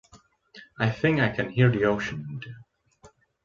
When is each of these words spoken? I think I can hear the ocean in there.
I 0.79 0.89
think 0.89 1.19
I 1.19 1.29
can 1.29 1.49
hear 1.51 1.69
the 1.69 1.83
ocean 1.85 2.25
in 2.27 2.39
there. 2.43 3.11